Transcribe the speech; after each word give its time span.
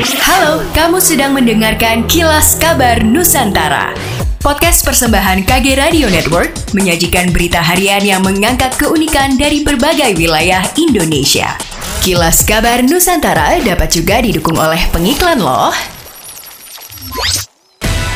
Halo, 0.00 0.64
kamu 0.72 0.96
sedang 0.96 1.36
mendengarkan 1.36 2.08
Kilas 2.08 2.56
Kabar 2.56 3.04
Nusantara. 3.04 3.92
Podcast 4.40 4.80
persembahan 4.80 5.44
KG 5.44 5.76
Radio 5.76 6.08
Network 6.08 6.56
menyajikan 6.72 7.28
berita 7.28 7.60
harian 7.60 8.00
yang 8.00 8.24
mengangkat 8.24 8.72
keunikan 8.80 9.36
dari 9.36 9.60
berbagai 9.60 10.16
wilayah 10.16 10.64
Indonesia. 10.80 11.52
Kilas 12.00 12.40
Kabar 12.48 12.80
Nusantara 12.80 13.60
dapat 13.60 13.92
juga 13.92 14.24
didukung 14.24 14.56
oleh 14.56 14.80
pengiklan 14.88 15.36
loh. 15.36 15.68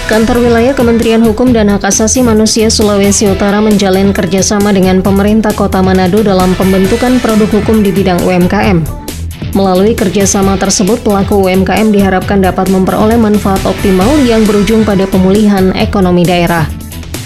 Kantor 0.08 0.40
Wilayah 0.40 0.72
Kementerian 0.72 1.20
Hukum 1.20 1.52
dan 1.52 1.68
Hak 1.68 1.84
Asasi 1.84 2.24
Manusia 2.24 2.72
Sulawesi 2.72 3.28
Utara 3.28 3.60
menjalin 3.60 4.16
kerjasama 4.16 4.72
dengan 4.72 5.04
pemerintah 5.04 5.52
Kota 5.52 5.84
Manado 5.84 6.24
dalam 6.24 6.56
pembentukan 6.56 7.20
produk 7.20 7.60
hukum 7.60 7.84
di 7.84 7.92
bidang 7.92 8.24
UMKM. 8.24 9.03
Melalui 9.52 9.92
kerjasama 9.92 10.56
tersebut, 10.56 11.04
pelaku 11.04 11.44
UMKM 11.44 11.92
diharapkan 11.92 12.40
dapat 12.40 12.72
memperoleh 12.72 13.20
manfaat 13.20 13.60
optimal 13.68 14.08
yang 14.24 14.48
berujung 14.48 14.88
pada 14.88 15.04
pemulihan 15.04 15.74
ekonomi 15.76 16.24
daerah. 16.24 16.64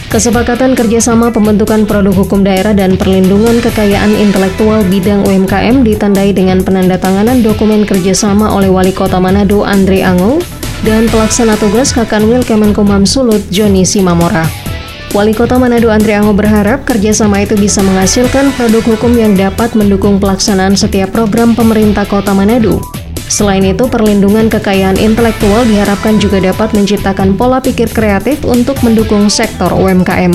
Kesepakatan 0.08 0.72
kerjasama 0.72 1.28
pembentukan 1.28 1.84
produk 1.84 2.16
hukum 2.16 2.40
daerah 2.40 2.72
dan 2.72 2.96
perlindungan 2.96 3.60
kekayaan 3.60 4.16
intelektual 4.16 4.80
bidang 4.88 5.20
UMKM 5.28 5.84
ditandai 5.84 6.32
dengan 6.32 6.64
penandatanganan 6.64 7.44
dokumen 7.44 7.84
kerjasama 7.84 8.48
oleh 8.48 8.72
Wali 8.72 8.96
Kota 8.96 9.20
Manado 9.20 9.68
Andre 9.68 10.00
Ango 10.00 10.40
dan 10.80 11.12
pelaksana 11.12 11.60
tugas 11.60 11.92
Kakanwil 11.92 12.40
Kemenkumham 12.40 13.04
Sulut 13.04 13.44
Joni 13.52 13.84
Simamora. 13.84 14.67
Wali 15.16 15.32
Kota 15.32 15.56
Manado 15.56 15.88
Andre 15.88 16.20
Ango 16.20 16.36
berharap 16.36 16.84
kerjasama 16.84 17.40
itu 17.40 17.56
bisa 17.56 17.80
menghasilkan 17.80 18.52
produk 18.60 18.84
hukum 18.92 19.16
yang 19.16 19.32
dapat 19.32 19.72
mendukung 19.72 20.20
pelaksanaan 20.20 20.76
setiap 20.76 21.16
program 21.16 21.56
pemerintah 21.56 22.04
Kota 22.04 22.36
Manado. 22.36 22.84
Selain 23.28 23.64
itu, 23.64 23.88
perlindungan 23.88 24.52
kekayaan 24.52 25.00
intelektual 25.00 25.64
diharapkan 25.64 26.20
juga 26.20 26.44
dapat 26.44 26.76
menciptakan 26.76 27.40
pola 27.40 27.56
pikir 27.56 27.88
kreatif 27.88 28.44
untuk 28.44 28.76
mendukung 28.84 29.32
sektor 29.32 29.72
UMKM. 29.72 30.32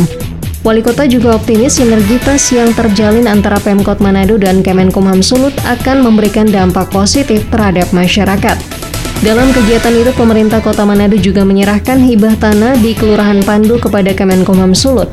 Wali 0.65 0.81
Kota 0.81 1.05
juga 1.05 1.37
optimis 1.37 1.77
sinergitas 1.77 2.41
yang 2.49 2.73
terjalin 2.73 3.29
antara 3.29 3.61
Pemkot 3.61 4.01
Manado 4.01 4.41
dan 4.41 4.65
Kemenkumham 4.65 5.21
Sulut 5.21 5.53
akan 5.69 6.01
memberikan 6.01 6.49
dampak 6.49 6.89
positif 6.89 7.45
terhadap 7.53 7.93
masyarakat. 7.93 8.82
Dalam 9.23 9.55
kegiatan 9.55 9.95
itu, 9.95 10.11
pemerintah 10.19 10.59
kota 10.59 10.83
Manado 10.83 11.15
juga 11.15 11.47
menyerahkan 11.47 11.95
hibah 11.95 12.35
tanah 12.35 12.75
di 12.83 12.91
Kelurahan 12.91 13.39
Pandu 13.47 13.79
kepada 13.79 14.11
Kemenkumham 14.11 14.75
Sulut. 14.75 15.07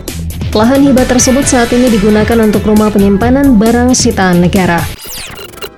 Lahan 0.51 0.83
hibah 0.83 1.07
tersebut 1.07 1.47
saat 1.47 1.71
ini 1.71 1.87
digunakan 1.87 2.35
untuk 2.43 2.67
rumah 2.67 2.91
penyimpanan 2.91 3.55
barang 3.55 3.95
sitaan 3.95 4.43
negara. 4.43 4.83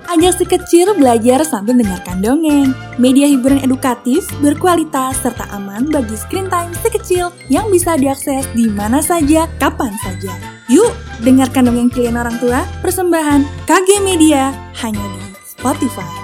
Ajak 0.09 0.41
si 0.41 0.49
kecil 0.49 0.97
belajar 0.97 1.45
sambil 1.45 1.77
mendengarkan 1.77 2.25
dongeng. 2.25 2.73
Media 2.97 3.29
hiburan 3.29 3.61
edukatif, 3.61 4.25
berkualitas, 4.41 5.21
serta 5.21 5.53
aman 5.53 5.93
bagi 5.93 6.17
screen 6.17 6.49
time 6.49 6.73
si 6.81 6.89
kecil 6.89 7.37
yang 7.53 7.69
bisa 7.69 8.01
diakses 8.01 8.49
di 8.57 8.65
mana 8.73 9.05
saja, 9.05 9.45
kapan 9.61 9.93
saja. 10.01 10.33
Yuk, 10.73 10.97
dengarkan 11.21 11.69
dongeng 11.69 11.93
klien 11.93 12.17
orang 12.17 12.41
tua, 12.41 12.65
persembahan 12.81 13.45
KG 13.69 14.01
Media, 14.01 14.57
hanya 14.81 15.05
di 15.21 15.21
Spotify. 15.45 16.22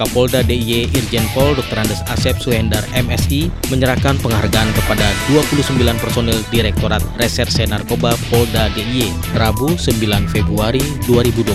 Kapolda 0.00 0.40
DIY 0.40 0.96
Irjen 0.96 1.28
Pol 1.36 1.52
Dr. 1.52 1.76
Andes 1.76 2.00
Asep 2.08 2.40
Suhendar 2.40 2.80
MSI 2.96 3.52
menyerahkan 3.68 4.16
penghargaan 4.24 4.72
kepada 4.72 5.04
29 5.28 5.76
personil 6.00 6.40
Direktorat 6.48 7.04
Reserse 7.20 7.68
Narkoba 7.68 8.16
Polda 8.32 8.72
DIY 8.72 9.36
Rabu 9.36 9.76
9 9.76 10.00
Februari 10.32 10.80
2022. 11.04 11.52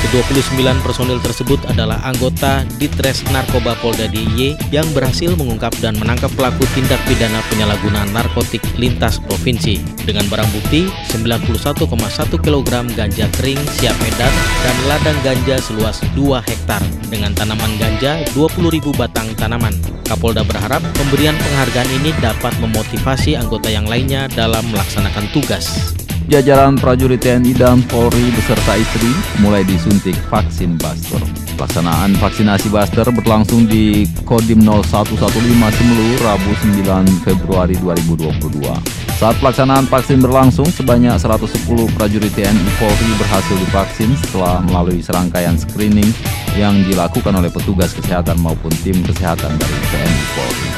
Ke-29 0.00 0.64
personil 0.80 1.20
tersebut 1.20 1.60
adalah 1.68 2.00
anggota 2.08 2.64
Ditres 2.80 3.20
Narkoba 3.28 3.76
Polda 3.84 4.08
DIY 4.08 4.72
yang 4.72 4.88
berhasil 4.96 5.36
mengungkap 5.36 5.76
dan 5.84 6.00
menangkap 6.00 6.32
pelaku 6.32 6.64
tindak 6.72 7.02
pidana 7.04 7.44
penyalahgunaan 7.52 8.08
narkotik 8.16 8.64
lintas 8.80 9.20
provinsi 9.20 9.84
dengan 10.08 10.24
barang 10.32 10.48
bukti 10.54 10.88
91,1 11.12 11.84
kg 12.40 12.70
ganja 12.94 13.26
kering 13.36 13.60
siap 13.76 13.98
edar 14.08 14.32
dan 14.64 14.76
ladang 14.88 15.18
ganja 15.26 15.60
seluas 15.60 16.00
2 16.14 16.40
hektar 16.46 16.80
dengan 17.10 17.34
tanaman 17.34 17.65
tanaman 17.66 17.82
ganja 17.82 18.22
20.000 18.38 18.94
batang 18.94 19.28
tanaman. 19.34 19.74
Kapolda 20.06 20.46
berharap 20.46 20.78
pemberian 20.94 21.34
penghargaan 21.34 21.90
ini 21.98 22.14
dapat 22.22 22.54
memotivasi 22.62 23.34
anggota 23.34 23.66
yang 23.66 23.90
lainnya 23.90 24.30
dalam 24.30 24.62
melaksanakan 24.70 25.26
tugas. 25.34 25.94
Jajaran 26.30 26.78
prajurit 26.78 27.22
TNI 27.22 27.54
dan 27.54 27.82
Polri 27.86 28.30
beserta 28.34 28.78
istri 28.78 29.10
mulai 29.42 29.66
disuntik 29.66 30.14
vaksin 30.30 30.78
booster. 30.78 31.22
Pelaksanaan 31.58 32.14
vaksinasi 32.18 32.70
booster 32.70 33.06
berlangsung 33.10 33.66
di 33.66 34.06
Kodim 34.22 34.62
0115 34.62 35.26
Semelu 35.74 36.08
Rabu 36.22 36.50
9 36.70 37.26
Februari 37.26 37.74
2022. 37.82 38.95
Saat 39.16 39.40
pelaksanaan 39.40 39.88
vaksin 39.88 40.20
berlangsung, 40.20 40.68
sebanyak 40.68 41.16
110 41.16 41.48
prajurit 41.96 42.28
TNI 42.36 42.68
Polri 42.76 43.16
berhasil 43.16 43.56
divaksin 43.64 44.12
setelah 44.12 44.60
melalui 44.60 45.00
serangkaian 45.00 45.56
screening 45.56 46.12
yang 46.52 46.76
dilakukan 46.84 47.32
oleh 47.32 47.48
petugas 47.48 47.96
kesehatan 47.96 48.36
maupun 48.44 48.68
tim 48.84 49.00
kesehatan 49.00 49.56
dari 49.56 49.78
TNI 49.88 50.24
Polri. 50.36 50.68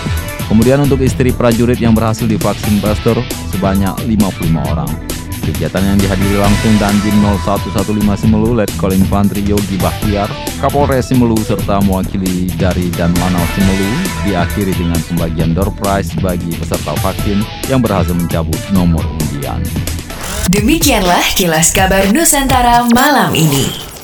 Kemudian 0.47 0.78
untuk 0.87 1.03
istri 1.03 1.34
prajurit 1.34 1.82
yang 1.82 1.98
berhasil 1.98 2.31
divaksin 2.31 2.78
booster 2.78 3.19
sebanyak 3.50 4.06
55 4.06 4.71
orang. 4.71 5.08
Kegiatan 5.48 5.81
yang 5.81 5.97
dihadiri 5.97 6.36
langsung 6.36 6.76
Dandim 6.76 7.25
0115 7.25 8.20
Simelu, 8.20 8.53
Letkol 8.53 8.92
Infantri 8.92 9.41
Yogi 9.48 9.81
Bahtiar, 9.81 10.28
Kapolres 10.60 11.09
Simelu 11.09 11.41
serta 11.41 11.81
mewakili 11.81 12.53
dari 12.60 12.92
dan 12.92 13.16
Lanau 13.16 13.41
Simelu 13.56 13.88
diakhiri 14.28 14.76
dengan 14.76 15.00
pembagian 15.09 15.56
door 15.56 15.72
prize 15.72 16.12
bagi 16.20 16.53
peserta 16.53 16.92
vaksin 17.00 17.41
yang 17.72 17.81
berhasil 17.81 18.12
mencabut 18.12 18.60
nomor 18.76 19.00
undian. 19.25 19.64
Demikianlah 20.53 21.25
kilas 21.32 21.72
kabar 21.72 22.04
Nusantara 22.12 22.84
malam 22.92 23.32
ini. 23.32 23.97